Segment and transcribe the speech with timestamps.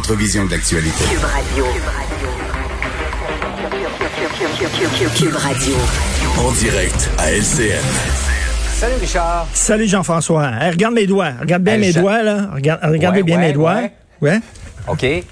[0.00, 1.04] Autre vision de l'actualité.
[1.04, 1.66] Cube Radio.
[5.14, 5.74] Cube Radio.
[6.38, 7.82] En direct à LCN.
[8.78, 9.46] Salut Richard.
[9.52, 10.52] Salut Jean-François.
[10.58, 11.32] Hey, regarde mes doigts.
[11.38, 12.48] Regarde bien Hey, mes je- doigts, là.
[12.54, 13.74] Regarde, regardez Ouais, bien ouais, mes doigts.
[14.22, 14.22] ouais.
[14.22, 14.40] Ouais.
[14.88, 15.04] OK.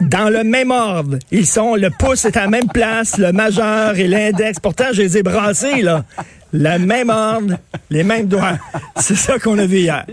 [0.00, 1.18] Dans le même ordre.
[1.32, 4.60] Ils sont, le pouce est à la même place, le majeur et l'index.
[4.60, 6.04] Pourtant, je les ai brassés, là.
[6.52, 7.58] Le même ordre,
[7.90, 8.58] les mêmes doigts.
[8.96, 10.06] C'est ça qu'on a vu hier.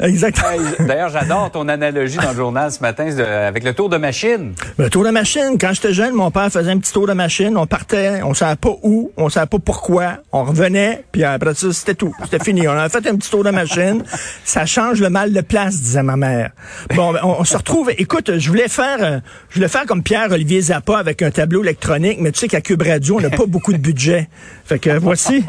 [0.00, 0.48] Exactement.
[0.80, 4.54] D'ailleurs, j'adore ton analogie dans le journal ce matin avec le tour de machine.
[4.78, 5.58] Le tour de machine.
[5.60, 7.56] Quand j'étais jeune, mon père faisait un petit tour de machine.
[7.58, 10.18] On partait, on savait pas où, on savait pas pourquoi.
[10.32, 12.14] On revenait, puis après ça, c'était tout.
[12.24, 12.66] C'était fini.
[12.66, 14.02] On a fait un petit tour de machine.
[14.44, 16.50] Ça change le mal de place, disait ma mère.
[16.94, 17.90] Bon, ben, on, on se retrouve.
[17.98, 19.18] Écoute, je voulais faire, euh,
[19.50, 22.82] je voulais faire comme Pierre-Olivier Zappa avec un tableau électronique, mais tu sais qu'à Cube
[22.82, 24.28] Radio, on n'a pas beaucoup de budget.
[24.64, 25.44] Fait que voici.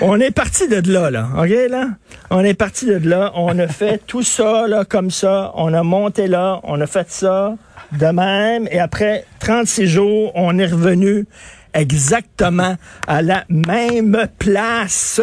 [0.00, 1.28] On est parti de là, là.
[1.38, 1.88] OK, là?
[2.30, 3.32] On est parti de là.
[3.34, 5.52] On a fait tout ça, là, comme ça.
[5.54, 6.60] On a monté là.
[6.64, 7.54] On a fait ça
[7.92, 8.66] de même.
[8.70, 11.26] Et après 36 jours, on est revenu
[11.74, 15.20] exactement à la même place.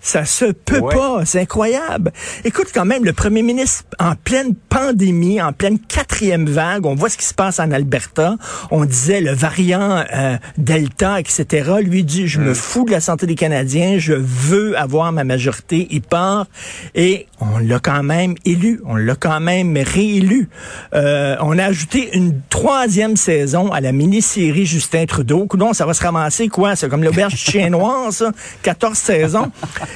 [0.00, 0.94] Ça se peut Ouais.
[0.94, 1.24] pas.
[1.24, 2.12] C'est incroyable.
[2.44, 7.08] Écoute, quand même, le premier ministre, en pleine pandémie, en pleine quatrième vague, on voit
[7.08, 8.36] ce qui se passe en Alberta.
[8.70, 11.72] On disait le variant euh, Delta, etc.
[11.82, 15.86] Lui dit, je me fous de la santé des Canadiens, je veux avoir ma majorité.
[15.90, 16.46] Il part
[16.94, 18.80] et on l'a quand même élu.
[18.86, 20.48] On l'a quand même réélu.
[20.94, 25.46] Euh, on a ajouté une troisième saison à la mini-série Justin Trudeau.
[25.46, 26.76] Coudon, ça va se ramasser quoi?
[26.76, 28.32] C'est comme l'auberge chien noir, ça?
[28.62, 29.50] 14 saisons.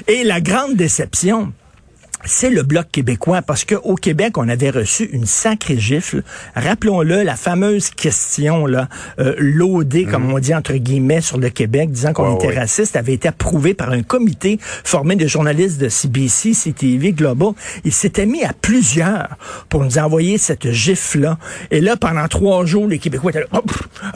[0.07, 1.53] Et la grande déception,
[2.25, 6.23] c'est le Bloc québécois, parce qu'au Québec, on avait reçu une sacrée gifle.
[6.55, 8.89] Rappelons-le, la fameuse question, là,
[9.19, 13.15] euh, laudée, comme on dit entre guillemets, sur le Québec, disant qu'on était raciste, avait
[13.15, 17.51] été approuvée par un comité formé de journalistes de CBC, CTV, Global.
[17.85, 19.37] Il s'était mis à plusieurs
[19.69, 21.39] pour nous envoyer cette gifle-là.
[21.71, 24.13] Et là, pendant trois jours, les Québécois étaient là, Oh, pff, ah,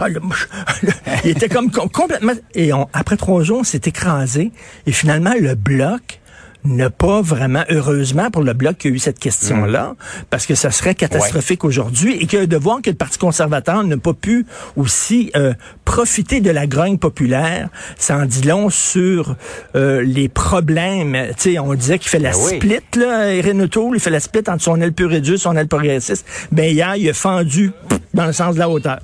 [0.00, 0.20] ah, le
[0.66, 0.92] ah, le-
[1.24, 2.32] il était comme com- complètement...
[2.54, 4.50] Et on, après trois jours, on s'est écrasé.
[4.86, 6.20] Et finalement, le Bloc
[6.66, 9.94] n'a pas vraiment, heureusement pour le Bloc qui a eu cette question-là,
[10.30, 13.96] parce que ça serait catastrophique aujourd'hui, et que de voir que le Parti conservateur n'a
[13.96, 14.46] pas pu
[14.76, 15.54] aussi euh,
[15.84, 17.68] profiter de la grogne populaire,
[17.98, 19.36] ça en dit long sur
[19.74, 21.16] euh, les problèmes.
[21.36, 22.56] Tu sais, on disait qu'il fait la Ben oui.
[22.56, 25.68] split, là, Erin il fait la split entre son aile pure et dure, son aile
[25.68, 26.26] progressiste.
[26.52, 28.98] Ben hier, il a fendu pff, dans le sens de la hauteur,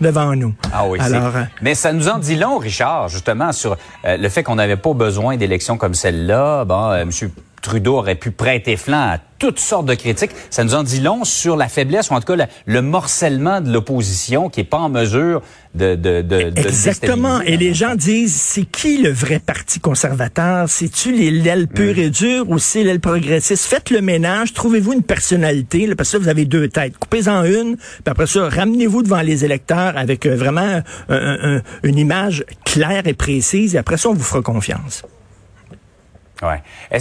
[0.00, 0.54] devant nous.
[0.72, 4.28] Ah oui, Alors, euh, Mais ça nous en dit long, Richard, justement, sur euh, le
[4.28, 6.64] fait qu'on n'avait pas besoin d'élections comme celle-là.
[6.64, 7.10] Bon, euh, M.
[7.62, 10.30] Trudeau aurait pu prêter flanc à toutes sortes de critiques.
[10.48, 13.60] Ça nous en dit long sur la faiblesse, ou en tout cas la- le morcellement
[13.60, 15.42] de l'opposition qui est pas en mesure
[15.74, 17.40] de, de, de, de le Exactement.
[17.42, 20.68] Et les gens disent, c'est qui le vrai parti conservateur?
[20.68, 23.66] C'est-tu l'aile pure et dure ou c'est l'aile progressiste?
[23.66, 26.98] Faites le ménage, trouvez-vous une personnalité, là, parce que là, vous avez deux têtes.
[26.98, 31.62] Coupez-en une, puis après ça, ramenez-vous devant les électeurs avec euh, vraiment un- un- un-
[31.84, 35.04] une image claire et précise, et après ça, on vous fera confiance.
[36.42, 36.62] Ouais.
[36.92, 36.98] Euh,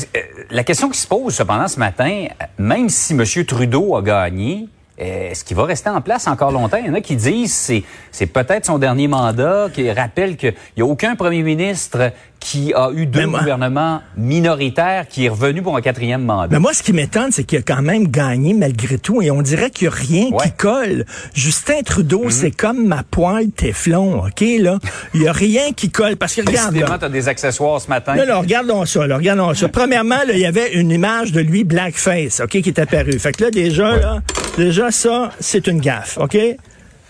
[0.51, 3.23] la question qui se pose cependant ce matin, euh, même si M.
[3.45, 4.67] Trudeau a gagné,
[4.99, 6.77] est-ce qu'il va rester en place encore longtemps?
[6.77, 10.53] Il y en a qui disent c'est c'est peut-être son dernier mandat, qui rappellent qu'il
[10.77, 15.61] n'y a aucun premier ministre qui a eu deux moi- gouvernements minoritaires qui est revenu
[15.61, 16.47] pour un quatrième mandat.
[16.51, 19.41] Mais moi, ce qui m'étonne, c'est qu'il a quand même gagné malgré tout, et on
[19.41, 20.45] dirait qu'il n'y a rien Ouais.
[20.45, 21.05] qui colle.
[21.33, 22.31] Justin Trudeau, Mhm.
[22.31, 24.79] c'est comme ma poêle Teflon, OK, là?
[25.13, 28.15] Il n'y a rien qui colle, parce que regarde, tu as des accessoires ce matin.
[28.15, 29.67] Là, là, regardons ça, là, regardons ça.
[29.67, 33.19] Premièrement, là, il y avait une image de lui blackface, OK, qui est apparue.
[33.19, 34.19] Fait que là, déjà, là,
[34.59, 36.37] déjà, ça, c'est une gaffe, OK?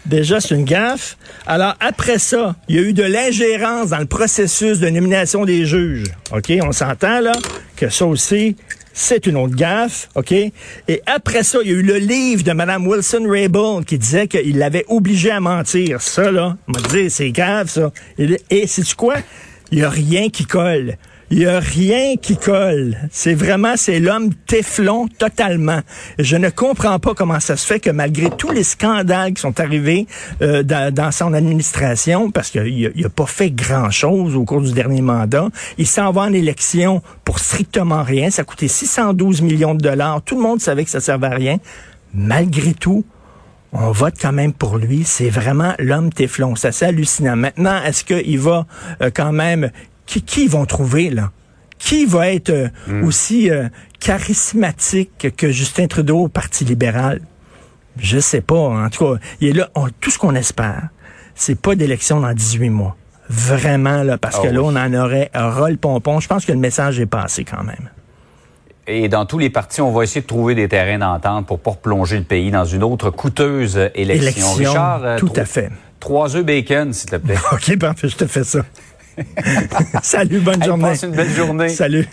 [0.05, 1.17] Déjà, c'est une gaffe.
[1.45, 5.65] Alors, après ça, il y a eu de l'ingérence dans le processus de nomination des
[5.65, 6.07] juges.
[6.31, 6.53] OK?
[6.63, 7.33] On s'entend, là,
[7.75, 8.55] que ça aussi,
[8.93, 10.31] c'est une autre gaffe, OK?
[10.31, 14.57] Et après ça, il y a eu le livre de Mme Wilson-Raybould qui disait qu'il
[14.57, 16.01] l'avait obligé à mentir.
[16.01, 17.91] Ça, là, on m'a dit, c'est grave, ça.
[18.17, 19.15] Et, et c'est quoi?
[19.71, 20.97] Il n'y a rien qui colle.
[21.31, 22.97] Il y a rien qui colle.
[23.11, 25.81] C'est vraiment, c'est l'homme téflon totalement.
[26.17, 29.59] Je ne comprends pas comment ça se fait que malgré tous les scandales qui sont
[29.59, 30.07] arrivés
[30.41, 35.01] euh, dans, dans, son administration, parce qu'il n'a pas fait grand-chose au cours du dernier
[35.01, 38.31] mandat, il s'en va en élection pour strictement rien.
[38.31, 40.23] Ça a coûté 612 millions de dollars.
[40.23, 41.57] Tout le monde savait que ça servait à rien.
[42.11, 43.05] Malgré tout,
[43.71, 45.03] on vote quand même pour lui.
[45.03, 46.55] C'est vraiment l'homme téflon.
[46.55, 47.35] Ça, c'est hallucinant.
[47.35, 48.65] Maintenant, est-ce qu'il va
[49.01, 49.69] euh, quand même...
[50.09, 51.29] Qui, qui vont trouver, là?
[51.77, 53.03] Qui va être euh, Hmm.
[53.03, 53.69] aussi euh,
[53.99, 57.21] charismatique que Justin Trudeau au Parti libéral?
[57.97, 58.55] Je sais pas.
[58.55, 59.69] En tout cas, il est là.
[59.75, 60.89] On- tout ce qu'on espère,
[61.35, 62.95] c'est pas d'élection dans 18 mois.
[63.29, 66.19] Vraiment, là, parce Ah que là, on en aurait un ras le pompon.
[66.19, 67.89] Je pense que le message est passé quand même.
[68.87, 71.71] Et dans tous les partis, on va essayer de trouver des terrains d'entente pour pas
[71.71, 74.23] replonger le pays dans une autre coûteuse élection.
[74.23, 75.69] Élection, Richard, euh, tout trois- à fait.
[75.99, 77.35] Trois œufs bacon, s'il te plaît.
[77.51, 78.61] OK, parfait, je te fais ça.
[80.03, 80.83] Salut, bonne Hey, journée.
[80.83, 81.69] passe une belle journée.
[81.69, 82.07] Salut.